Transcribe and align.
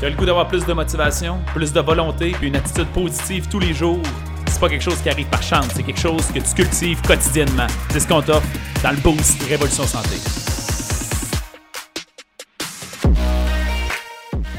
Tu 0.00 0.06
as 0.06 0.10
le 0.10 0.16
goût 0.16 0.26
d'avoir 0.26 0.48
plus 0.48 0.66
de 0.66 0.72
motivation, 0.72 1.40
plus 1.54 1.72
de 1.72 1.80
volonté, 1.80 2.32
puis 2.32 2.48
une 2.48 2.56
attitude 2.56 2.88
positive 2.88 3.48
tous 3.48 3.60
les 3.60 3.72
jours? 3.72 4.02
C'est 4.48 4.58
pas 4.58 4.68
quelque 4.68 4.82
chose 4.82 5.00
qui 5.00 5.08
arrive 5.08 5.28
par 5.28 5.42
chance, 5.42 5.68
c'est 5.72 5.84
quelque 5.84 6.00
chose 6.00 6.26
que 6.32 6.40
tu 6.40 6.52
cultives 6.52 7.00
quotidiennement. 7.02 7.68
C'est 7.90 8.00
ce 8.00 8.08
qu'on 8.08 8.20
t'offre 8.20 8.46
dans 8.82 8.90
le 8.90 8.96
Boost 8.96 9.40
Révolution 9.44 9.84
Santé. 9.84 10.16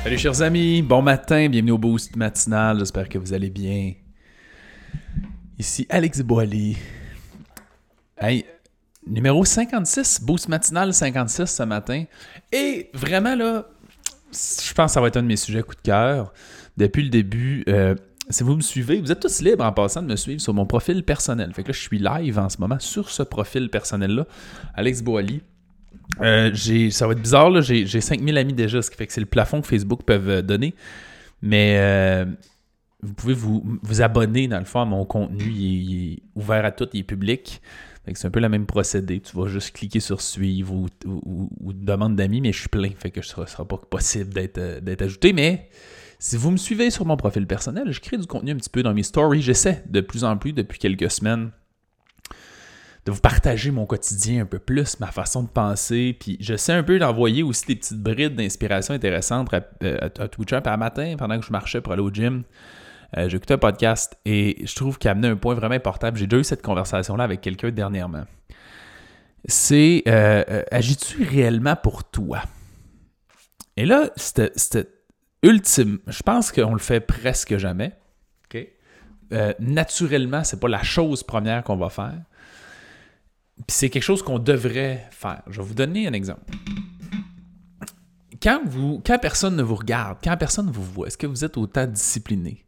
Salut 0.04 0.18
chers 0.18 0.42
amis, 0.42 0.82
bon 0.82 1.02
matin, 1.02 1.50
bienvenue 1.50 1.72
au 1.72 1.78
Boost 1.78 2.16
matinal, 2.16 2.80
j'espère 2.80 3.10
que 3.10 3.18
vous 3.18 3.34
allez 3.34 3.50
bien. 3.50 3.92
Ici 5.60 5.86
Alex 5.90 6.22
Boily. 6.22 6.78
Hey, 8.18 8.46
numéro 9.06 9.44
56, 9.44 10.22
Boost 10.22 10.48
matinal 10.48 10.94
56 10.94 11.46
ce 11.46 11.64
matin. 11.64 12.06
Et 12.54 12.90
vraiment 12.94 13.36
là, 13.36 13.66
je 14.36 14.74
pense 14.74 14.92
que 14.92 14.94
ça 14.94 15.02
va 15.02 15.08
être 15.08 15.18
un 15.18 15.24
de 15.24 15.28
mes 15.28 15.38
sujets 15.38 15.64
coup 15.64 15.76
de 15.76 15.82
cœur. 15.82 16.34
Depuis 16.78 17.04
le 17.04 17.10
début, 17.10 17.64
euh, 17.70 17.96
si 18.30 18.44
vous 18.44 18.56
me 18.56 18.62
suivez, 18.62 19.00
vous 19.00 19.12
êtes 19.12 19.20
tous 19.20 19.42
libres 19.42 19.64
en 19.64 19.72
passant 19.72 20.02
de 20.02 20.08
me 20.08 20.16
suivre 20.16 20.42
sur 20.42 20.54
mon 20.54 20.66
profil 20.66 21.04
personnel. 21.04 21.54
Fait 21.54 21.64
que 21.64 21.70
là, 21.70 21.74
je 21.74 21.80
suis 21.80 22.00
live 22.00 22.40
en 22.40 22.50
ce 22.50 22.60
moment 22.60 22.80
sur 22.80 23.10
ce 23.10 23.24
profil 23.24 23.70
personnel-là, 23.70 24.26
Alex 24.74 25.02
Boily. 25.02 25.42
Euh, 26.22 26.54
ça 26.92 27.08
va 27.08 27.14
être 27.14 27.22
bizarre, 27.22 27.50
là, 27.50 27.62
j'ai, 27.62 27.86
5000 27.86 28.38
amis 28.38 28.54
déjà, 28.54 28.82
ce 28.82 28.92
qui 28.92 28.98
fait 28.98 29.08
que 29.08 29.14
c'est 29.14 29.22
le 29.22 29.26
plafond 29.26 29.62
que 29.62 29.68
Facebook 29.68 30.04
peuvent 30.04 30.30
euh, 30.30 30.42
donner. 30.42 30.76
Mais 31.42 32.26
vous 33.02 33.14
pouvez 33.14 33.34
vous, 33.34 34.02
abonner, 34.02 34.48
dans 34.48 34.60
le 34.60 34.66
fond, 34.66 34.82
à 34.82 34.86
mon 34.86 35.06
contenu. 35.06 35.52
Il 35.52 36.14
est, 36.14 36.24
ouvert 36.36 36.66
à 36.66 36.72
tout, 36.72 36.88
il 36.94 37.02
est 37.02 37.04
public. 37.04 37.62
C'est 38.14 38.28
un 38.28 38.32
peu 38.32 38.40
le 38.40 38.50
même 38.50 38.66
procédé. 38.66 39.20
Tu 39.20 39.36
vas 39.36 39.48
juste 39.48 39.72
cliquer 39.72 40.00
sur 40.00 40.22
suivre 40.22 40.74
ou, 40.74 41.74
demande 41.74 42.16
d'amis, 42.16 42.42
mais 42.42 42.54
je 42.54 42.60
suis 42.60 42.70
plein. 42.70 42.92
Fait 42.98 43.12
que 43.12 43.22
ce 43.22 43.40
ne 43.40 43.46
sera, 43.46 43.68
pas 43.68 43.78
possible 43.78 44.32
euh, 44.58 44.80
d'être 44.80 45.02
ajouté. 45.02 45.34
Mais 45.34 45.70
si 46.20 46.38
vous 46.38 46.52
me 46.52 46.58
suivez 46.58 46.92
sur 46.92 47.06
mon 47.06 47.18
profil 47.18 47.48
personnel, 47.48 47.92
je 47.92 48.00
crée 48.00 48.18
du 48.18 48.28
contenu 48.28 48.52
un 48.52 48.56
petit 48.56 48.70
peu 48.70 48.84
dans 48.84 48.94
mes 48.94 49.04
stories. 49.04 49.42
J'essaie 49.42 49.84
de 49.90 50.02
plus 50.02 50.24
en 50.24 50.38
plus 50.38 50.54
depuis 50.54 50.78
quelques 50.78 51.10
semaines 51.10 51.52
de 53.06 53.12
vous 53.12 53.22
partager 53.22 53.70
mon 53.70 53.86
quotidien 53.86 54.44
un 54.44 54.46
peu 54.46 54.58
plus, 54.58 55.00
ma 55.00 55.12
façon 55.12 55.44
de 55.44 55.48
penser. 55.48 56.16
Puis 56.20 56.38
j'essaie 56.40 56.74
un 56.74 56.84
peu 56.84 57.00
d'envoyer 57.00 57.44
aussi 57.44 57.66
des 57.66 57.76
petites 57.76 58.02
brides 58.02 58.36
d'inspiration 58.36 58.94
intéressantes 58.94 59.54
à, 59.54 59.62
euh, 59.84 59.98
à, 60.02 60.24
à 60.24 60.28
Twitch 60.28 60.54
un 60.54 60.78
matin 60.78 61.16
pendant 61.18 61.40
que 61.40 61.46
je 61.46 61.52
marchais 61.52 61.82
pour 61.82 61.94
aller 61.94 62.02
au 62.02 62.12
gym. 62.12 62.44
Euh, 63.18 63.30
écouté 63.30 63.54
un 63.54 63.58
podcast 63.58 64.18
et 64.26 64.64
je 64.66 64.76
trouve 64.76 64.98
qu'il 64.98 65.08
a 65.08 65.12
amené 65.12 65.28
un 65.28 65.36
point 65.36 65.56
vraiment 65.56 65.76
important. 65.76 66.10
J'ai 66.14 66.28
déjà 66.28 66.40
eu 66.40 66.44
cette 66.44 66.62
conversation-là 66.62 67.24
avec 67.24 67.42
quelqu'un 67.42 67.72
dernièrement. 67.72 68.26
C'est 69.46 70.04
euh, 70.08 70.44
euh, 70.50 70.64
agis-tu 70.72 71.24
réellement 71.24 71.76
pour 71.76 72.04
toi? 72.04 72.42
Et 73.78 73.86
là, 73.86 74.10
c'était 74.16 74.88
ultime. 75.44 76.00
Je 76.08 76.24
pense 76.24 76.52
qu'on 76.52 76.74
le 76.74 76.80
fait 76.80 77.00
presque 77.00 77.58
jamais. 77.58 77.94
naturellement, 79.60 80.44
c'est 80.44 80.60
pas 80.60 80.70
la 80.70 80.84
chose 80.84 81.24
première 81.24 81.64
qu'on 81.64 81.76
va 81.78 81.90
faire. 81.90 82.22
c'est 83.68 83.90
quelque 83.90 84.04
chose 84.04 84.22
qu'on 84.24 84.40
devrait 84.40 85.08
faire. 85.12 85.42
Je 85.48 85.62
vais 85.62 85.68
vous 85.68 85.74
donner 85.74 86.08
un 86.08 86.14
exemple. 86.14 86.44
Quand, 88.42 88.62
vous, 88.66 89.02
quand 89.06 89.18
personne 89.20 89.56
ne 89.56 89.64
vous 89.64 89.76
regarde, 89.76 90.20
quand 90.24 90.38
personne 90.38 90.68
ne 90.68 90.72
vous 90.72 90.84
voit, 90.84 91.08
est-ce 91.08 91.18
que 91.18 91.28
vous 91.28 91.44
êtes 91.44 91.58
autant 91.58 91.86
discipliné? 91.86 92.65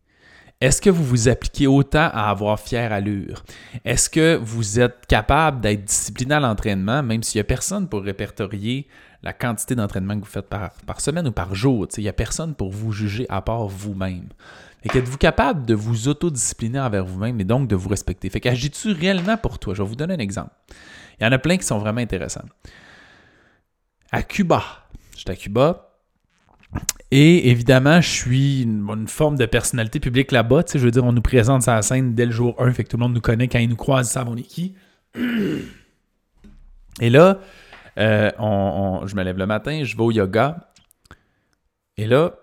Est-ce 0.60 0.82
que 0.82 0.90
vous 0.90 1.04
vous 1.04 1.30
appliquez 1.30 1.68
autant 1.68 2.10
à 2.12 2.32
avoir 2.32 2.60
fière 2.60 2.92
allure? 2.92 3.44
Est-ce 3.86 4.10
que 4.10 4.40
vous 4.42 4.80
êtes 4.80 5.06
capable 5.06 5.62
d'être 5.62 5.86
discipliné 5.86 6.34
à 6.34 6.40
l'entraînement, 6.40 7.04
même 7.04 7.22
s'il 7.22 7.38
n'y 7.38 7.42
a 7.42 7.44
personne 7.44 7.88
pour 7.88 8.02
répertorier 8.02 8.88
la 9.22 9.34
quantité 9.34 9.76
d'entraînement 9.76 10.16
que 10.16 10.26
vous 10.26 10.32
faites 10.32 10.50
par, 10.50 11.00
semaine 11.00 11.28
ou 11.28 11.32
par 11.32 11.54
jour? 11.54 11.86
Il 11.98 12.02
n'y 12.02 12.10
a 12.10 12.14
personne 12.14 12.56
pour 12.56 12.72
vous 12.72 12.92
juger 12.92 13.28
à 13.30 13.44
part 13.44 13.68
vous-même. 13.68 14.30
Et 14.84 14.90
qu'êtes-vous 14.90 15.20
capable 15.20 15.64
de 15.68 15.76
vous 15.76 16.08
autodiscipliner 16.08 16.80
envers 16.80 17.06
vous-même 17.06 17.40
et 17.40 17.44
donc 17.44 17.68
de 17.68 17.76
vous 17.76 17.90
respecter? 17.90 18.28
Fait 18.32 18.40
qu'agis-tu 18.40 18.94
réellement 18.94 19.38
pour 19.38 19.60
toi? 19.60 19.76
Je 19.76 19.84
vais 19.84 19.88
vous 19.88 19.96
donner 19.96 20.16
un 20.16 20.20
exemple. 20.20 20.56
Il 21.20 21.24
y 21.24 21.28
en 21.28 21.32
a 21.32 21.38
plein 21.38 21.58
qui 21.58 21.66
sont 21.66 21.78
vraiment 21.78 22.02
intéressants. 22.02 22.46
À 24.12 24.24
Cuba, 24.24 24.64
j'étais 25.16 25.34
à 25.34 25.36
Cuba, 25.36 25.87
et 27.12 27.50
évidemment, 27.50 28.02
je 28.02 28.10
suis 28.10 28.64
une, 28.64 29.08
forme 29.08 29.38
de 29.38 29.46
personnalité 29.46 30.00
publique 30.00 30.32
là-bas. 30.32 30.64
Je 30.74 30.80
veux 30.80 30.92
dire, 30.92 31.06
on 31.06 31.14
nous 31.14 31.22
présente 31.22 31.62
sa 31.64 31.82
scène 31.82 32.14
dès 32.16 32.26
le 32.26 32.32
jour 32.32 32.56
1, 32.60 32.74
fait 32.74 32.84
que 32.84 32.90
tout 32.90 32.98
le 32.98 33.04
monde 33.04 33.14
nous 33.14 33.22
connaît. 33.22 33.48
Quand 33.48 33.60
ils 33.60 33.70
nous 33.70 33.78
croisent, 33.78 34.10
ils 34.10 34.14
savent 34.14 34.30
on 34.30 34.36
est 34.36 34.44
qui. 34.44 34.76
Et 37.00 37.10
là, 37.10 37.40
euh, 37.98 38.32
je 39.06 39.16
me 39.16 39.24
lève 39.24 39.38
le 39.38 39.46
matin, 39.46 39.84
je 39.84 39.96
vais 39.96 40.04
au 40.04 40.12
yoga. 40.12 40.72
Et 41.96 42.08
là, 42.08 42.34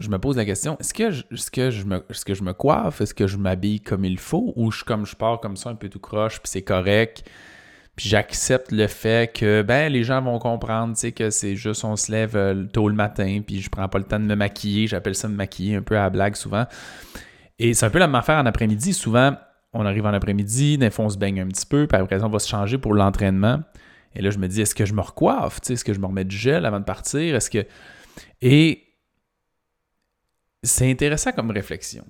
je 0.00 0.08
me 0.08 0.18
pose 0.18 0.36
la 0.36 0.44
question, 0.44 0.76
est-ce 0.80 0.92
que, 0.92 1.10
je, 1.10 1.22
est-ce 1.30 1.50
que, 1.50 1.84
me, 1.84 2.04
est-ce 2.10 2.24
que 2.24 2.34
je 2.34 2.42
me 2.42 2.52
coiffe? 2.52 3.00
Est-ce 3.00 3.14
que 3.14 3.26
je 3.26 3.36
m'habille 3.36 3.80
comme 3.80 4.04
il 4.04 4.18
faut? 4.18 4.52
Ou 4.56 4.72
je, 4.72 4.82
comme 4.82 5.06
je 5.06 5.14
pars 5.14 5.40
comme 5.40 5.56
ça, 5.56 5.70
un 5.70 5.76
peu 5.76 5.88
tout 5.88 6.00
croche, 6.00 6.40
puis 6.40 6.50
c'est 6.50 6.62
correct? 6.62 7.24
Puis 7.96 8.08
j'accepte 8.08 8.72
le 8.72 8.88
fait 8.88 9.32
que 9.32 9.62
ben 9.62 9.92
les 9.92 10.02
gens 10.02 10.20
vont 10.20 10.38
comprendre, 10.38 10.94
tu 10.94 11.00
sais, 11.00 11.12
que 11.12 11.30
c'est 11.30 11.54
juste 11.54 11.84
on 11.84 11.94
se 11.94 12.10
lève 12.10 12.34
euh, 12.34 12.64
tôt 12.64 12.88
le 12.88 12.94
matin, 12.94 13.40
puis 13.46 13.60
je 13.60 13.70
prends 13.70 13.88
pas 13.88 13.98
le 13.98 14.04
temps 14.04 14.18
de 14.18 14.24
me 14.24 14.34
maquiller. 14.34 14.86
J'appelle 14.88 15.14
ça 15.14 15.28
me 15.28 15.36
maquiller 15.36 15.76
un 15.76 15.82
peu 15.82 15.96
à 15.96 16.02
la 16.02 16.10
blague 16.10 16.34
souvent. 16.34 16.66
Et 17.58 17.72
c'est 17.74 17.86
un 17.86 17.90
peu 17.90 18.00
la 18.00 18.08
même 18.08 18.16
affaire 18.16 18.38
en 18.38 18.46
après-midi. 18.46 18.92
Souvent, 18.94 19.36
on 19.72 19.86
arrive 19.86 20.06
en 20.06 20.12
après-midi, 20.12 20.76
des 20.78 20.90
fois 20.90 21.04
on 21.04 21.08
se 21.08 21.18
baigne 21.18 21.40
un 21.40 21.46
petit 21.46 21.66
peu, 21.66 21.86
puis 21.86 22.00
après 22.00 22.22
on 22.24 22.28
va 22.28 22.38
se 22.40 22.48
changer 22.48 22.78
pour 22.78 22.94
l'entraînement. 22.94 23.60
Et 24.16 24.22
là, 24.22 24.30
je 24.30 24.38
me 24.38 24.46
dis, 24.46 24.60
est-ce 24.60 24.74
que 24.74 24.84
je 24.84 24.94
me 24.94 25.00
recoiffe? 25.00 25.58
Est-ce 25.68 25.84
que 25.84 25.92
je 25.92 25.98
me 25.98 26.06
remets 26.06 26.24
du 26.24 26.36
gel 26.36 26.66
avant 26.66 26.80
de 26.80 26.84
partir? 26.84 27.34
Est-ce 27.34 27.50
que. 27.50 27.66
Et 28.40 28.84
c'est 30.62 30.90
intéressant 30.90 31.32
comme 31.32 31.50
réflexion. 31.50 32.04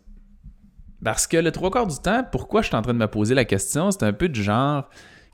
Parce 1.03 1.27
que 1.27 1.37
le 1.37 1.51
trois 1.51 1.71
quarts 1.71 1.87
du 1.87 1.99
temps, 1.99 2.25
pourquoi 2.31 2.63
je 2.63 2.69
suis 2.69 2.77
en 2.77 2.83
train 2.83 2.95
de 2.95 2.99
me 2.99 3.09
poser 3.09 3.35
la 3.35 3.45
question, 3.45 3.91
c'est 3.91 4.05
un 4.05 4.13
peu 4.13 4.29
du 4.29 4.43
genre 4.43 4.89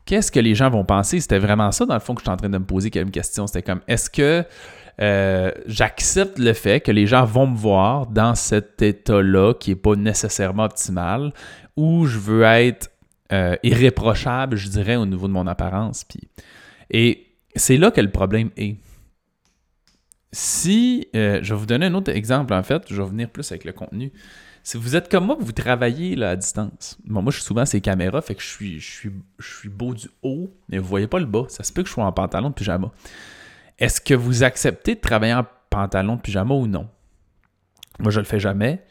qu'est-ce 0.04 0.32
que 0.32 0.40
les 0.40 0.54
gens 0.54 0.70
vont 0.70 0.84
penser? 0.84 1.20
C'était 1.20 1.38
vraiment 1.38 1.72
ça, 1.72 1.86
dans 1.86 1.94
le 1.94 2.00
fond, 2.00 2.14
que 2.14 2.20
je 2.20 2.24
suis 2.24 2.30
en 2.30 2.36
train 2.36 2.48
de 2.48 2.58
me 2.58 2.64
poser 2.64 2.90
comme 2.90 3.10
question. 3.10 3.46
C'était 3.46 3.62
comme, 3.62 3.80
est-ce 3.88 4.10
que 4.10 4.44
euh, 5.00 5.50
j'accepte 5.66 6.38
le 6.38 6.52
fait 6.52 6.80
que 6.80 6.92
les 6.92 7.06
gens 7.06 7.24
vont 7.24 7.46
me 7.46 7.56
voir 7.56 8.06
dans 8.06 8.34
cet 8.34 8.82
état-là 8.82 9.54
qui 9.54 9.70
n'est 9.70 9.76
pas 9.76 9.94
nécessairement 9.94 10.64
optimal, 10.64 11.32
ou 11.76 12.06
je 12.06 12.18
veux 12.18 12.42
être 12.42 12.90
euh, 13.32 13.56
irréprochable, 13.62 14.56
je 14.56 14.68
dirais, 14.68 14.96
au 14.96 15.06
niveau 15.06 15.28
de 15.28 15.32
mon 15.32 15.46
apparence. 15.46 16.04
Et 16.90 17.26
c'est 17.54 17.76
là 17.76 17.90
que 17.90 18.00
le 18.00 18.10
problème 18.10 18.50
est. 18.56 18.76
Si, 20.32 21.08
euh, 21.16 21.40
je 21.42 21.54
vais 21.54 21.58
vous 21.58 21.66
donner 21.66 21.86
un 21.86 21.94
autre 21.94 22.10
exemple, 22.12 22.54
en 22.54 22.62
fait, 22.62 22.82
je 22.88 23.00
vais 23.00 23.08
venir 23.08 23.30
plus 23.30 23.50
avec 23.50 23.64
le 23.64 23.72
contenu. 23.72 24.12
Si 24.70 24.76
vous 24.76 24.94
êtes 24.94 25.10
comme 25.10 25.26
moi, 25.26 25.36
vous 25.40 25.50
travaillez 25.50 26.22
à 26.22 26.36
distance. 26.36 26.96
moi, 27.04 27.24
je 27.26 27.38
suis 27.38 27.44
souvent 27.44 27.66
ces 27.66 27.80
caméras, 27.80 28.22
fait 28.22 28.36
que 28.36 28.40
je 28.40 28.46
suis, 28.46 28.78
je, 28.78 28.88
suis, 28.88 29.10
je 29.40 29.56
suis 29.58 29.68
beau 29.68 29.94
du 29.94 30.06
haut, 30.22 30.54
mais 30.68 30.78
vous 30.78 30.86
voyez 30.86 31.08
pas 31.08 31.18
le 31.18 31.26
bas. 31.26 31.46
Ça 31.48 31.64
se 31.64 31.72
peut 31.72 31.82
que 31.82 31.88
je 31.88 31.92
sois 31.92 32.04
en 32.04 32.12
pantalon 32.12 32.50
de 32.50 32.54
pyjama. 32.54 32.92
Est-ce 33.80 34.00
que 34.00 34.14
vous 34.14 34.44
acceptez 34.44 34.94
de 34.94 35.00
travailler 35.00 35.34
en 35.34 35.44
pantalon 35.70 36.14
de 36.14 36.20
pyjama 36.20 36.54
ou 36.54 36.68
non? 36.68 36.88
Moi, 37.98 38.12
je 38.12 38.20
le 38.20 38.24
fais 38.24 38.38
jamais. 38.38 38.84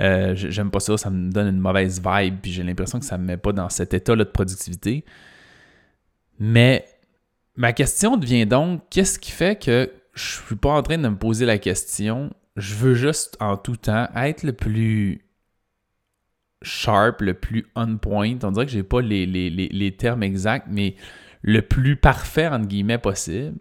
Euh, 0.00 0.34
j'aime 0.34 0.72
pas 0.72 0.80
ça, 0.80 0.96
ça 0.96 1.08
me 1.08 1.30
donne 1.30 1.54
une 1.54 1.60
mauvaise 1.60 2.02
vibe, 2.04 2.38
puis 2.42 2.50
j'ai 2.50 2.64
l'impression 2.64 2.98
que 2.98 3.04
ça 3.04 3.16
me 3.16 3.24
met 3.24 3.36
pas 3.36 3.52
dans 3.52 3.68
cet 3.68 3.94
état-là 3.94 4.24
de 4.24 4.30
productivité. 4.30 5.04
Mais 6.40 6.84
ma 7.54 7.72
question 7.72 8.16
devient 8.16 8.44
donc, 8.44 8.82
qu'est-ce 8.90 9.20
qui 9.20 9.30
fait 9.30 9.56
que 9.56 9.88
je 10.14 10.40
suis 10.44 10.56
pas 10.56 10.70
en 10.70 10.82
train 10.82 10.98
de 10.98 11.08
me 11.08 11.16
poser 11.16 11.46
la 11.46 11.58
question 11.58 12.32
je 12.56 12.74
veux 12.74 12.94
juste 12.94 13.36
en 13.40 13.56
tout 13.56 13.76
temps 13.76 14.08
être 14.14 14.42
le 14.42 14.52
plus 14.52 15.24
sharp, 16.62 17.20
le 17.20 17.34
plus 17.34 17.66
on 17.74 17.96
point. 17.96 18.36
On 18.42 18.50
dirait 18.52 18.66
que 18.66 18.72
j'ai 18.72 18.82
pas 18.82 19.00
les, 19.00 19.96
termes 19.98 20.22
exacts, 20.22 20.66
mais 20.70 20.96
le 21.42 21.62
plus 21.62 21.96
parfait, 21.96 22.46
entre 22.46 22.66
guillemets, 22.66 22.98
possible 22.98 23.56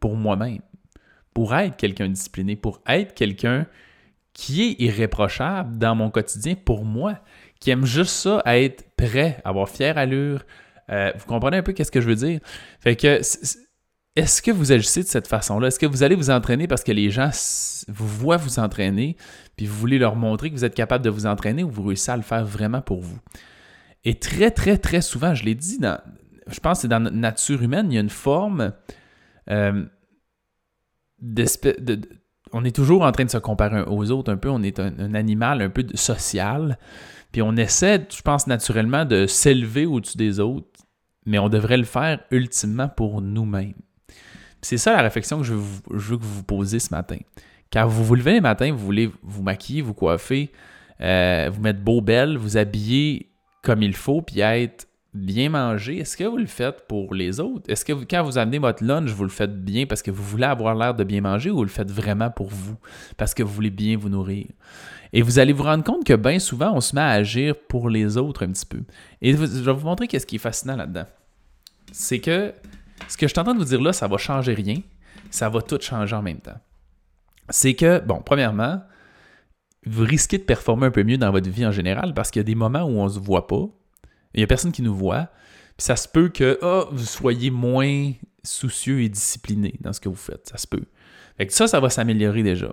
pour 0.00 0.16
moi-même. 0.16 0.60
Pour 1.34 1.54
être 1.54 1.76
quelqu'un 1.76 2.08
discipliné, 2.08 2.56
pour 2.56 2.80
être 2.86 3.14
quelqu'un 3.14 3.66
qui 4.32 4.62
est 4.62 4.80
irréprochable 4.82 5.78
dans 5.78 5.94
mon 5.94 6.10
quotidien 6.10 6.54
pour 6.54 6.84
moi, 6.84 7.18
qui 7.58 7.70
aime 7.70 7.86
juste 7.86 8.10
ça, 8.10 8.42
être 8.44 8.84
prêt, 8.96 9.40
avoir 9.44 9.68
fière 9.68 9.98
allure. 9.98 10.44
Euh, 10.90 11.10
vous 11.18 11.26
comprenez 11.26 11.58
un 11.58 11.62
peu 11.62 11.72
qu'est-ce 11.72 11.90
que 11.90 12.00
je 12.00 12.08
veux 12.08 12.14
dire? 12.14 12.40
Fait 12.80 12.96
que 12.96 13.20
est-ce 14.16 14.42
que 14.42 14.50
vous 14.50 14.72
agissez 14.72 15.02
de 15.02 15.08
cette 15.08 15.28
façon-là? 15.28 15.68
Est-ce 15.68 15.78
que 15.78 15.86
vous 15.86 16.02
allez 16.02 16.16
vous 16.16 16.30
entraîner 16.30 16.66
parce 16.66 16.82
que 16.82 16.92
les 16.92 17.10
gens 17.10 17.30
vous 17.88 18.08
voient 18.08 18.38
vous 18.38 18.58
entraîner, 18.58 19.16
puis 19.56 19.66
vous 19.66 19.76
voulez 19.76 19.98
leur 19.98 20.16
montrer 20.16 20.50
que 20.50 20.54
vous 20.54 20.64
êtes 20.64 20.74
capable 20.74 21.04
de 21.04 21.10
vous 21.10 21.26
entraîner 21.26 21.62
ou 21.62 21.70
vous 21.70 21.84
réussissez 21.84 22.12
à 22.12 22.16
le 22.16 22.22
faire 22.22 22.44
vraiment 22.44 22.80
pour 22.80 23.02
vous? 23.02 23.18
Et 24.04 24.14
très, 24.14 24.50
très, 24.50 24.78
très 24.78 25.02
souvent, 25.02 25.34
je 25.34 25.44
l'ai 25.44 25.54
dit, 25.54 25.78
je 26.46 26.60
pense 26.60 26.78
que 26.78 26.82
c'est 26.82 26.88
dans 26.88 27.00
notre 27.00 27.16
nature 27.16 27.62
humaine, 27.62 27.92
il 27.92 27.94
y 27.94 27.98
a 27.98 28.00
une 28.00 28.10
forme 28.10 28.72
euh, 29.50 29.84
on 32.52 32.64
est 32.64 32.74
toujours 32.74 33.02
en 33.02 33.12
train 33.12 33.24
de 33.24 33.30
se 33.30 33.38
comparer 33.38 33.82
aux 33.82 34.10
autres 34.10 34.32
un 34.32 34.36
peu, 34.36 34.48
on 34.48 34.62
est 34.62 34.78
un, 34.78 35.14
animal 35.14 35.62
un 35.62 35.70
peu 35.70 35.84
social, 35.94 36.78
puis 37.32 37.42
on 37.42 37.56
essaie, 37.56 38.06
je 38.08 38.22
pense 38.22 38.46
naturellement, 38.46 39.04
de 39.04 39.26
s'élever 39.26 39.86
au-dessus 39.86 40.16
des 40.16 40.40
autres, 40.40 40.68
mais 41.24 41.38
on 41.38 41.48
devrait 41.48 41.76
le 41.76 41.84
faire 41.84 42.20
ultimement 42.30 42.88
pour 42.88 43.20
nous-mêmes. 43.20 43.74
C'est 44.62 44.78
ça 44.78 44.92
la 44.92 45.02
réflexion 45.02 45.38
que 45.38 45.44
je 45.44 45.54
veux, 45.54 46.16
que 46.16 46.22
vous 46.22 46.34
vous 46.34 46.42
posez 46.42 46.78
ce 46.78 46.92
matin. 46.92 47.18
Quand 47.72 47.86
vous 47.86 48.04
vous 48.04 48.14
levez 48.14 48.34
le 48.34 48.40
matin, 48.40 48.72
vous 48.72 48.84
voulez 48.84 49.10
vous 49.22 49.42
maquiller, 49.42 49.82
vous 49.82 49.94
coiffer, 49.94 50.50
euh, 51.00 51.50
vous 51.52 51.60
mettre 51.60 51.80
beau, 51.80 52.00
belle, 52.00 52.36
vous 52.36 52.56
habiller 52.56 53.30
comme 53.62 53.82
il 53.82 53.94
faut, 53.94 54.22
puis 54.22 54.40
être 54.40 54.86
bien 55.16 55.48
mangé, 55.50 55.98
est-ce 55.98 56.16
que 56.16 56.24
vous 56.24 56.36
le 56.36 56.46
faites 56.46 56.86
pour 56.86 57.14
les 57.14 57.40
autres? 57.40 57.70
Est-ce 57.70 57.84
que 57.84 57.92
quand 58.04 58.22
vous 58.22 58.38
amenez 58.38 58.58
votre 58.58 58.84
lunch, 58.84 59.10
vous 59.10 59.24
le 59.24 59.30
faites 59.30 59.64
bien 59.64 59.86
parce 59.86 60.02
que 60.02 60.10
vous 60.10 60.22
voulez 60.22 60.44
avoir 60.44 60.74
l'air 60.74 60.94
de 60.94 61.04
bien 61.04 61.20
manger 61.20 61.50
ou 61.50 61.56
vous 61.56 61.64
le 61.64 61.70
faites 61.70 61.90
vraiment 61.90 62.30
pour 62.30 62.48
vous, 62.48 62.76
parce 63.16 63.34
que 63.34 63.42
vous 63.42 63.52
voulez 63.52 63.70
bien 63.70 63.96
vous 63.96 64.08
nourrir? 64.08 64.46
Et 65.12 65.22
vous 65.22 65.38
allez 65.38 65.52
vous 65.52 65.62
rendre 65.62 65.84
compte 65.84 66.04
que 66.04 66.14
bien 66.14 66.38
souvent, 66.38 66.72
on 66.74 66.80
se 66.80 66.94
met 66.94 67.00
à 67.00 67.10
agir 67.10 67.54
pour 67.68 67.88
les 67.88 68.16
autres 68.16 68.44
un 68.44 68.52
petit 68.52 68.66
peu. 68.66 68.82
Et 69.22 69.32
je 69.32 69.36
vais 69.36 69.72
vous 69.72 69.86
montrer 69.86 70.06
qu'est-ce 70.06 70.26
qui 70.26 70.36
est 70.36 70.40
fascinant 70.40 70.76
là-dedans. 70.76 71.06
C'est 71.92 72.20
que 72.20 72.52
ce 73.08 73.16
que 73.16 73.28
je 73.28 73.34
train 73.34 73.54
de 73.54 73.58
vous 73.58 73.64
dire 73.64 73.80
là, 73.80 73.92
ça 73.92 74.08
va 74.08 74.16
changer 74.16 74.54
rien. 74.54 74.80
Ça 75.30 75.48
va 75.48 75.62
tout 75.62 75.78
changer 75.80 76.14
en 76.14 76.22
même 76.22 76.40
temps. 76.40 76.58
C'est 77.50 77.74
que, 77.74 78.00
bon, 78.00 78.20
premièrement, 78.24 78.82
vous 79.84 80.04
risquez 80.04 80.38
de 80.38 80.42
performer 80.42 80.86
un 80.86 80.90
peu 80.90 81.04
mieux 81.04 81.18
dans 81.18 81.30
votre 81.30 81.48
vie 81.48 81.64
en 81.64 81.72
général 81.72 82.14
parce 82.14 82.30
qu'il 82.30 82.40
y 82.40 82.44
a 82.44 82.44
des 82.44 82.54
moments 82.54 82.82
où 82.82 82.98
on 82.98 83.04
ne 83.04 83.10
se 83.10 83.18
voit 83.18 83.46
pas. 83.46 83.66
Il 84.34 84.38
n'y 84.38 84.42
a 84.42 84.46
personne 84.46 84.72
qui 84.72 84.82
nous 84.82 84.94
voit. 84.94 85.28
Puis 85.76 85.84
ça 85.86 85.96
se 85.96 86.08
peut 86.08 86.28
que 86.28 86.58
oh, 86.62 86.88
vous 86.90 87.04
soyez 87.04 87.50
moins 87.50 88.12
soucieux 88.42 89.02
et 89.02 89.08
discipliné 89.08 89.74
dans 89.80 89.92
ce 89.92 90.00
que 90.00 90.08
vous 90.08 90.14
faites. 90.14 90.48
Ça 90.48 90.56
se 90.56 90.66
peut. 90.66 90.84
Fait 91.36 91.50
ça, 91.50 91.66
ça 91.66 91.80
va 91.80 91.90
s'améliorer 91.90 92.42
déjà. 92.42 92.72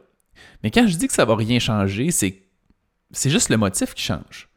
Mais 0.63 0.71
quand 0.71 0.87
je 0.87 0.97
dis 0.97 1.07
que 1.07 1.13
ça 1.13 1.25
va 1.25 1.35
rien 1.35 1.59
changer, 1.59 2.11
c'est 2.11 3.29
juste 3.29 3.49
le 3.49 3.57
motif 3.57 3.93
qui 3.93 4.03
change. 4.03 4.49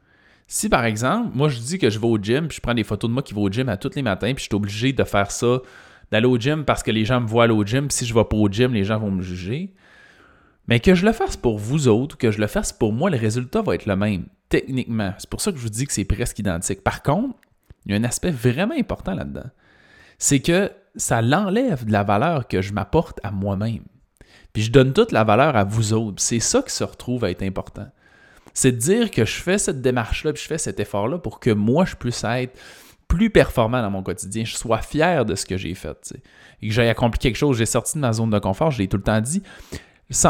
Si 0.47 0.69
par 0.69 0.85
exemple, 0.85 1.31
moi 1.35 1.49
je 1.49 1.59
dis 1.59 1.79
que 1.79 1.91
je 1.91 1.99
vais 1.99 2.07
au 2.07 2.19
gym, 2.19 2.49
puis 2.49 2.57
je 2.57 2.61
prends 2.61 2.75
des 2.75 2.85
photos 2.85 3.11
de 3.11 3.15
moi 3.15 3.23
qui 3.23 3.35
vais 3.35 3.41
au 3.41 3.51
gym 3.51 3.69
à 3.69 3.77
tous 3.77 3.95
les 3.97 4.03
matins, 4.03 4.33
puis 4.33 4.45
je 4.45 4.49
suis 4.49 4.55
obligé 4.55 4.93
de 4.93 5.05
faire 5.05 5.31
ça, 5.31 5.59
d'aller 6.11 6.27
au 6.27 6.39
gym 6.39 6.65
parce 6.65 6.83
que 6.83 6.91
les 6.91 7.05
gens 7.05 7.21
me 7.21 7.27
voient 7.27 7.45
aller 7.45 7.53
au 7.53 7.65
gym, 7.65 7.89
puis 7.89 7.97
si 7.97 8.07
je 8.07 8.15
vais 8.15 8.25
pas 8.25 8.37
au 8.37 8.49
gym, 8.49 8.73
les 8.73 8.85
gens 8.85 8.99
vont 8.99 9.11
me 9.11 9.23
juger. 9.23 9.75
Mais 10.69 10.81
que 10.81 10.95
je 10.95 11.05
le 11.05 11.13
fasse 11.13 11.37
pour 11.37 11.59
vous 11.59 11.89
autres, 11.89 12.17
que 12.17 12.31
je 12.31 12.41
le 12.41 12.47
fasse 12.47 12.73
pour 12.73 12.93
moi, 12.93 13.11
le 13.11 13.17
résultat 13.17 13.63
va 13.63 13.75
être 13.75 13.87
le 13.87 13.97
même, 13.97 14.27
techniquement. 14.49 15.15
C'est 15.19 15.31
pour 15.31 15.41
ça 15.41 15.53
que 15.53 15.59
je 15.59 15.63
vous 15.63 15.69
dis 15.69 15.87
que 15.87 15.93
c'est 15.93 16.05
presque 16.05 16.39
identique. 16.39 16.83
Par 16.83 17.03
contre, 17.03 17.37
il 17.85 17.93
y 17.93 17.95
a 17.95 17.99
un 17.99 18.05
aspect 18.05 18.33
vraiment 18.33 18.75
important 18.77 19.15
là-dedans. 19.15 19.49
C'est 20.19 20.41
que 20.41 20.73
ça 20.97 21.23
l'enlève 21.23 21.85
de 21.85 21.93
la 21.93 22.03
valeur 22.03 22.49
que 22.49 22.63
je 22.63 22.73
m'apporte 22.73 23.21
à 23.23 23.31
moi-même. 23.31 23.85
Puis 24.53 24.63
je 24.63 24.73
donne 24.73 24.93
toute 24.93 25.13
la 25.13 25.23
valeur 25.23 25.55
à 25.57 25.65
vous 25.65 25.93
autres. 25.93 26.21
C'est 26.21 26.41
ça 26.41 26.63
qui 26.63 26.73
se 26.73 26.83
retrouve 26.83 27.25
à 27.25 27.31
être 27.31 27.43
important. 27.43 27.89
C'est 28.57 28.73
de 28.73 28.79
dire 28.79 29.11
que 29.11 29.27
je 29.27 29.35
fais 29.35 29.59
cette 29.59 29.83
démarche-là, 29.83 30.33
puis 30.33 30.43
je 30.43 30.49
fais 30.49 30.57
cet 30.57 30.81
effort-là 30.81 31.19
pour 31.19 31.41
que 31.41 31.51
moi, 31.51 31.85
je 31.85 31.95
puisse 31.95 32.25
être 32.25 32.59
plus 33.07 33.29
performant 33.29 33.83
dans 33.83 33.91
mon 33.91 34.03
quotidien, 34.03 34.47
je 34.47 34.57
sois 34.57 34.79
fier 34.79 35.27
de 35.27 35.35
ce 35.35 35.45
que 35.45 35.59
j'ai 35.59 35.75
fait. 35.75 36.15
Et 36.63 36.69
que 36.69 36.73
j'ai 36.73 36.89
accompli 36.89 37.19
quelque 37.19 37.37
chose, 37.37 37.59
j'ai 37.59 37.67
sorti 37.67 37.97
de 37.97 38.01
ma 38.01 38.15
zone 38.15 38.31
de 38.31 38.39
confort, 38.39 38.71
je 38.71 38.79
l'ai 38.79 38.89
tout 38.89 38.97
le 38.97 39.03
temps 39.03 39.21
dit. 39.21 39.43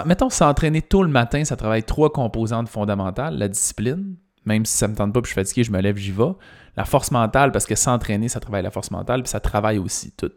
mettons, 0.07 0.29
s'entraîner 0.29 0.83
tôt 0.83 1.05
le 1.05 1.09
matin, 1.09 1.45
ça 1.45 1.55
travaille 1.55 1.85
trois 1.85 2.11
composantes 2.11 2.69
fondamentales. 2.69 3.39
La 3.39 3.47
discipline, 3.47 4.17
même 4.45 4.67
si 4.67 4.77
ça 4.77 4.89
ne 4.89 4.93
me 4.95 4.97
tente 4.97 5.15
pas, 5.15 5.23
puis 5.23 5.29
je 5.29 5.33
suis 5.35 5.41
fatigué, 5.41 5.63
je 5.63 5.71
me 5.71 5.81
lève, 5.81 5.97
j'y 5.97 6.11
vais. 6.11 6.33
La 6.77 6.85
force 6.85 7.13
mentale, 7.13 7.53
parce 7.53 7.65
que 7.65 7.77
s'entraîner, 7.77 8.29
ça 8.29 8.41
travaille 8.41 8.65
la 8.65 8.73
force 8.73 8.91
mentale, 8.91 9.23
puis 9.23 9.31
ça 9.31 9.39
travaille 9.39 9.79
aussi 9.79 10.11
tout, 10.11 10.33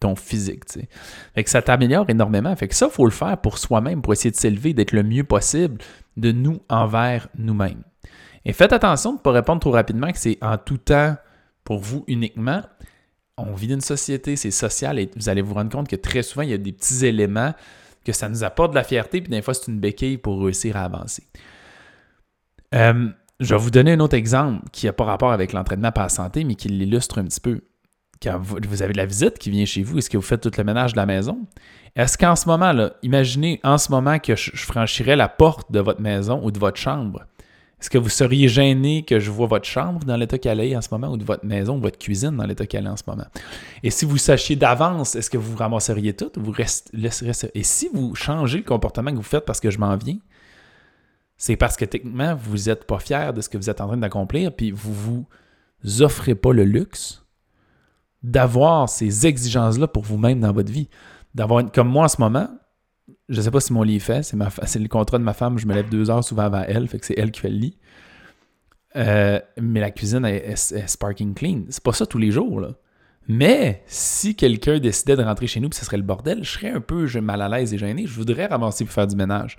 ton 0.00 0.16
physique. 0.16 0.66
Tu 0.66 0.80
sais. 0.80 0.88
Fait 1.34 1.44
que 1.44 1.50
ça 1.50 1.62
t'améliore 1.62 2.08
énormément. 2.08 2.54
Fait 2.56 2.68
que 2.68 2.74
ça, 2.74 2.86
il 2.86 2.92
faut 2.92 3.04
le 3.04 3.10
faire 3.10 3.38
pour 3.38 3.58
soi-même, 3.58 4.02
pour 4.02 4.12
essayer 4.12 4.30
de 4.30 4.36
s'élever, 4.36 4.74
d'être 4.74 4.92
le 4.92 5.02
mieux 5.02 5.24
possible 5.24 5.78
de 6.16 6.32
nous 6.32 6.60
envers 6.68 7.28
nous-mêmes. 7.36 7.82
Et 8.44 8.52
faites 8.52 8.72
attention 8.72 9.12
de 9.12 9.16
ne 9.18 9.22
pas 9.22 9.32
répondre 9.32 9.60
trop 9.60 9.70
rapidement 9.70 10.10
que 10.10 10.18
c'est 10.18 10.38
en 10.42 10.58
tout 10.58 10.78
temps 10.78 11.16
pour 11.64 11.78
vous 11.78 12.04
uniquement. 12.06 12.62
On 13.36 13.54
vit 13.54 13.68
dans 13.68 13.74
une 13.74 13.80
société, 13.80 14.36
c'est 14.36 14.50
social 14.50 14.98
et 14.98 15.10
vous 15.16 15.28
allez 15.28 15.42
vous 15.42 15.54
rendre 15.54 15.70
compte 15.70 15.88
que 15.88 15.96
très 15.96 16.22
souvent, 16.22 16.42
il 16.42 16.50
y 16.50 16.54
a 16.54 16.58
des 16.58 16.72
petits 16.72 17.06
éléments 17.06 17.52
que 18.04 18.12
ça 18.12 18.28
nous 18.28 18.44
apporte 18.44 18.70
de 18.72 18.76
la 18.76 18.84
fierté, 18.84 19.22
puis 19.22 19.30
des 19.30 19.40
fois, 19.40 19.54
c'est 19.54 19.68
une 19.68 19.80
béquille 19.80 20.18
pour 20.18 20.42
réussir 20.42 20.76
à 20.76 20.84
avancer. 20.84 21.24
Euh, 22.74 23.08
je 23.40 23.54
vais 23.54 23.60
vous 23.60 23.70
donner 23.70 23.92
un 23.92 24.00
autre 24.00 24.14
exemple 24.14 24.62
qui 24.72 24.86
n'a 24.86 24.92
pas 24.92 25.04
rapport 25.04 25.32
avec 25.32 25.52
l'entraînement 25.52 25.90
par 25.90 26.04
la 26.04 26.08
santé, 26.10 26.44
mais 26.44 26.54
qui 26.54 26.68
l'illustre 26.68 27.18
un 27.18 27.24
petit 27.24 27.40
peu 27.40 27.62
quand 28.22 28.40
vous 28.40 28.82
avez 28.82 28.94
la 28.94 29.06
visite 29.06 29.38
qui 29.38 29.50
vient 29.50 29.64
chez 29.64 29.82
vous, 29.82 29.98
est-ce 29.98 30.10
que 30.10 30.16
vous 30.16 30.22
faites 30.22 30.40
tout 30.40 30.50
le 30.56 30.64
ménage 30.64 30.92
de 30.92 30.96
la 30.96 31.06
maison? 31.06 31.46
Est-ce 31.96 32.18
qu'en 32.18 32.34
ce 32.34 32.48
moment, 32.48 32.72
là, 32.72 32.94
imaginez 33.02 33.60
en 33.62 33.78
ce 33.78 33.92
moment 33.92 34.18
que 34.18 34.34
je, 34.34 34.50
franchirais 34.56 35.14
la 35.14 35.28
porte 35.28 35.70
de 35.70 35.78
votre 35.78 36.00
maison 36.00 36.40
ou 36.42 36.50
de 36.50 36.58
votre 36.58 36.76
chambre. 36.76 37.24
Est-ce 37.80 37.90
que 37.90 37.98
vous 37.98 38.08
seriez 38.08 38.48
gêné 38.48 39.04
que 39.04 39.20
je 39.20 39.30
vois 39.30 39.46
votre 39.46 39.66
chambre 39.66 40.04
dans 40.04 40.16
l'état 40.16 40.38
qu'elle 40.38 40.60
est 40.60 40.74
en 40.74 40.80
ce 40.80 40.88
moment 40.90 41.12
ou 41.12 41.16
de 41.16 41.24
votre 41.24 41.44
maison 41.44 41.76
ou 41.76 41.80
votre 41.80 41.98
cuisine 41.98 42.36
dans 42.36 42.46
l'état 42.46 42.66
qu'elle 42.66 42.86
est 42.86 42.90
en 42.90 42.96
ce 42.96 43.04
moment? 43.06 43.26
Et 43.82 43.90
si 43.90 44.06
vous 44.06 44.16
sachiez 44.16 44.56
d'avance, 44.56 45.14
est-ce 45.14 45.30
que 45.30 45.36
vous 45.36 45.56
ramasseriez 45.56 46.14
tout 46.14 46.36
ou 46.38 46.42
vous 46.42 46.54
laisseriez 46.92 47.32
ça? 47.32 47.48
Et 47.54 47.62
si 47.62 47.88
vous 47.92 48.14
changez 48.14 48.58
le 48.58 48.64
comportement 48.64 49.10
que 49.10 49.16
vous 49.16 49.22
faites 49.22 49.44
parce 49.44 49.60
que 49.60 49.70
je 49.70 49.78
m'en 49.78 49.96
viens, 49.96 50.18
c'est 51.36 51.56
parce 51.56 51.76
que 51.76 51.84
techniquement, 51.84 52.34
vous 52.34 52.56
n'êtes 52.56 52.84
pas 52.84 52.98
fier 52.98 53.32
de 53.32 53.40
ce 53.40 53.48
que 53.48 53.58
vous 53.58 53.68
êtes 53.68 53.80
en 53.80 53.88
train 53.88 53.96
d'accomplir, 53.96 54.54
puis 54.54 54.70
vous 54.70 54.94
vous 54.94 56.02
offrez 56.02 56.34
pas 56.34 56.52
le 56.52 56.64
luxe 56.64 57.23
d'avoir 58.24 58.88
ces 58.88 59.26
exigences-là 59.26 59.86
pour 59.86 60.02
vous-même 60.02 60.40
dans 60.40 60.52
votre 60.52 60.72
vie. 60.72 60.88
D'avoir, 61.34 61.70
comme 61.70 61.88
moi 61.88 62.04
en 62.04 62.08
ce 62.08 62.20
moment, 62.20 62.48
je 63.28 63.36
ne 63.36 63.42
sais 63.42 63.50
pas 63.50 63.60
si 63.60 63.72
mon 63.74 63.82
lit 63.82 63.96
est 63.96 64.00
fait, 64.00 64.22
c'est, 64.22 64.78
le 64.78 64.88
contrat 64.88 65.18
de 65.18 65.22
ma 65.22 65.34
femme, 65.34 65.58
je 65.58 65.66
me 65.66 65.74
lève 65.74 65.90
deux 65.90 66.10
heures 66.10 66.24
souvent 66.24 66.44
avant 66.44 66.64
elle, 66.66 66.88
fait 66.88 66.98
que 66.98 67.06
c'est 67.06 67.18
elle 67.18 67.30
qui 67.30 67.40
fait 67.40 67.50
le 67.50 67.58
lit. 67.58 67.78
Euh, 68.96 69.38
mais 69.60 69.80
la 69.80 69.90
cuisine 69.90 70.24
est, 70.24 70.56
sparking 70.86 71.34
clean. 71.34 71.64
C'est 71.68 71.82
pas 71.82 71.92
ça 71.92 72.06
tous 72.06 72.18
les 72.18 72.30
jours. 72.30 72.66
Mais 73.28 73.82
si 73.86 74.34
quelqu'un 74.34 74.78
décidait 74.78 75.16
de 75.16 75.22
rentrer 75.22 75.46
chez 75.46 75.60
nous 75.60 75.68
et 75.68 75.74
ce 75.74 75.84
serait 75.84 75.96
le 75.98 76.02
bordel, 76.02 76.44
je 76.44 76.50
serais 76.50 76.70
un 76.70 76.80
peu 76.80 77.06
mal 77.20 77.42
à 77.42 77.48
l'aise 77.48 77.74
et 77.74 77.78
gêné. 77.78 78.06
Je 78.06 78.14
voudrais 78.14 78.46
ramasser 78.46 78.84
pour 78.84 78.94
faire 78.94 79.06
du 79.06 79.16
ménage 79.16 79.58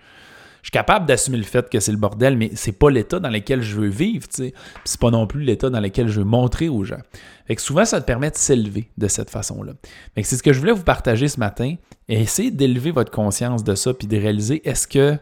je 0.65 0.69
suis 0.69 0.71
capable 0.71 1.05
d'assumer 1.05 1.37
le 1.37 1.43
fait 1.43 1.69
que 1.69 1.79
c'est 1.79 1.91
le 1.91 1.97
bordel, 1.99 2.35
mais 2.35 2.49
c'est 2.55 2.71
pas 2.71 2.89
l'état 2.89 3.19
dans 3.19 3.29
lequel 3.29 3.61
je 3.61 3.75
veux 3.75 3.87
vivre, 3.87 4.27
tu 4.27 4.45
sais. 4.45 4.53
c'est 4.83 4.99
pas 4.99 5.11
non 5.11 5.27
plus 5.27 5.41
l'état 5.41 5.69
dans 5.69 5.79
lequel 5.79 6.07
je 6.07 6.21
veux 6.21 6.25
montrer 6.25 6.69
aux 6.69 6.83
gens. 6.83 6.97
Fait 7.45 7.55
que 7.55 7.61
souvent, 7.61 7.85
ça 7.85 8.01
te 8.01 8.05
permet 8.07 8.31
de 8.31 8.35
s'élever 8.35 8.89
de 8.97 9.07
cette 9.07 9.29
façon-là. 9.29 9.73
Fait 10.15 10.23
c'est 10.23 10.37
ce 10.37 10.41
que 10.41 10.53
je 10.53 10.59
voulais 10.59 10.71
vous 10.71 10.83
partager 10.83 11.27
ce 11.27 11.39
matin. 11.39 11.75
Essayez 12.09 12.49
d'élever 12.49 12.89
votre 12.89 13.11
conscience 13.11 13.63
de 13.63 13.75
ça, 13.75 13.93
puis 13.93 14.07
de 14.07 14.17
réaliser 14.17 14.67
est-ce 14.67 14.87
que 14.87 15.15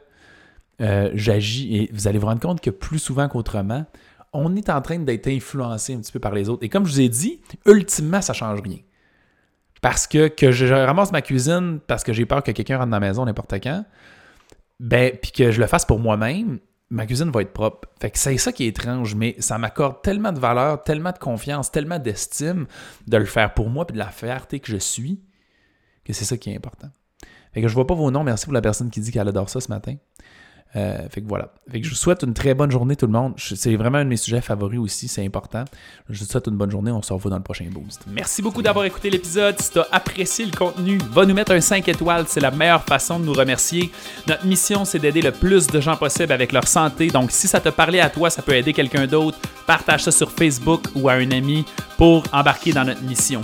euh, 0.80 1.12
j'agis, 1.14 1.76
et 1.76 1.90
vous 1.92 2.08
allez 2.08 2.20
vous 2.20 2.28
rendre 2.28 2.40
compte 2.40 2.62
que 2.62 2.70
plus 2.70 3.00
souvent 3.00 3.28
qu'autrement, 3.28 3.86
on 4.32 4.56
est 4.56 4.70
en 4.70 4.82
train 4.82 5.00
d'être 5.00 5.28
influencé 5.28 5.94
un 5.94 5.98
petit 5.98 6.14
peu 6.14 6.20
par 6.20 6.34
les 6.34 6.48
autres. 6.48 6.64
Et 6.64 6.70
comme 6.70 6.86
je 6.86 6.94
vous 6.94 7.02
ai 7.02 7.10
dit, 7.10 7.42
ultimement, 7.66 8.22
ça 8.22 8.32
change 8.32 8.62
rien. 8.62 8.80
Parce 9.82 10.08
que, 10.08 10.30
que 10.30 10.54
je 10.54 10.68
ramasse 10.68 11.12
ma 11.12 11.22
cuisine 11.22 11.82
parce 11.86 12.06
que 12.06 12.14
j'ai 12.14 12.26
peur 12.26 12.44
que 12.44 12.52
quelqu'un 12.52 12.78
rentre 12.78 12.92
dans 12.92 12.96
la 12.96 13.08
maison 13.08 13.26
n'importe 13.26 13.56
quand, 13.62 13.84
ben, 14.80 15.14
puis 15.22 15.32
que 15.32 15.52
je 15.52 15.60
le 15.60 15.68
fasse 15.68 15.86
pour 15.86 16.00
moi-même, 16.00 16.60
ma 16.90 17.06
cuisine 17.06 17.32
va 17.32 17.42
être 17.42 17.54
propre. 17.54 17.88
Fait 18.00 18.12
que 18.12 18.20
c'est 18.20 18.38
ça 18.38 18.52
qui 18.52 18.66
est 18.66 18.68
étrange, 18.68 19.16
mais 19.16 19.36
ça 19.40 19.58
m'accorde 19.58 20.02
tellement 20.02 20.32
de 20.32 20.40
valeur, 20.40 20.84
tellement 20.84 21.12
de 21.12 21.18
confiance, 21.18 21.72
tellement 21.72 22.00
d'estime 22.00 22.68
de 23.08 23.18
le 23.18 23.26
faire 23.26 23.54
pour 23.54 23.70
moi 23.70 23.86
et 23.90 23.94
de 23.94 23.98
la 23.98 24.10
fierté 24.10 24.60
que 24.60 24.72
je 24.72 24.78
suis, 24.78 25.22
que 26.06 26.14
c'est 26.14 26.26
ça 26.26 26.38
qui 26.38 26.52
est 26.52 26.56
important. 26.56 26.90
Fait 27.54 27.62
que 27.62 27.68
je 27.68 27.74
vois 27.74 27.88
pas 27.88 27.94
vos 27.94 28.12
noms. 28.12 28.24
Merci 28.24 28.46
pour 28.46 28.54
la 28.54 28.62
personne 28.62 28.90
qui 28.90 29.00
dit 29.00 29.12
qu'elle 29.12 29.28
adore 29.28 29.50
ça 29.50 29.62
ce 29.62 29.70
matin. 29.70 29.96
Euh, 30.76 31.08
fait 31.10 31.22
que 31.22 31.28
voilà. 31.28 31.50
Fait 31.72 31.80
que 31.80 31.86
je 31.86 31.92
vous 31.92 31.96
souhaite 31.96 32.24
une 32.24 32.34
très 32.34 32.54
bonne 32.54 32.72
journée 32.72 32.96
tout 32.96 33.06
le 33.06 33.12
monde. 33.12 33.34
C'est 33.38 33.76
vraiment 33.76 34.00
un 34.00 34.06
de 34.06 34.10
mes 34.10 34.18
sujets 34.18 34.42
favoris 34.42 34.80
aussi, 34.80 35.08
c'est 35.08 35.24
important. 35.24 35.66
Je 36.10 36.20
vous 36.20 36.26
souhaite 36.26 36.48
une 36.48 36.58
bonne 36.58 36.72
journée, 36.72 36.92
on 36.92 37.02
se 37.02 37.14
revoit 37.14 37.30
dans 37.30 37.38
le 37.38 37.44
prochain 37.44 37.66
boost. 37.72 38.02
Merci 38.08 38.42
beaucoup 38.42 38.62
d'avoir 38.62 38.86
écouté 38.86 39.10
l'épisode. 39.10 39.60
Si 39.60 39.72
tu 39.72 39.80
as 39.80 39.88
apprécié 39.92 40.46
le 40.46 40.52
contenu, 40.52 40.98
va 41.12 41.26
nous 41.26 41.34
mettre 41.34 41.52
un 41.52 41.62
5 41.62 41.88
étoiles, 41.88 42.26
c'est 42.28 42.40
la 42.40 42.52
meilleure 42.52 42.84
façon 42.84 43.20
de 43.20 43.26
nous 43.26 43.34
remercier. 43.34 43.92
Notre 44.28 44.46
mission, 44.46 44.84
c'est 44.84 45.00
d'aider 45.00 45.22
le 45.22 45.32
plus 45.32 45.68
de 45.68 45.80
gens 45.80 45.96
possible 45.96 46.34
avec 46.34 46.52
leur 46.52 46.68
santé. 46.68 47.08
Donc 47.08 47.32
si 47.32 47.48
ça 47.48 47.60
te 47.60 47.70
parlait 47.70 48.00
à 48.00 48.10
toi, 48.10 48.30
ça 48.30 48.42
peut 48.42 48.56
aider 48.56 48.74
quelqu'un 48.74 49.06
d'autre, 49.06 49.38
partage 49.68 50.04
ça 50.04 50.12
sur 50.12 50.32
Facebook 50.32 50.86
ou 50.96 51.08
à 51.08 51.14
un 51.14 51.32
ami 51.32 51.66
pour 51.98 52.24
embarquer 52.34 52.74
dans 52.74 52.84
notre 52.84 53.04
mission. 53.04 53.44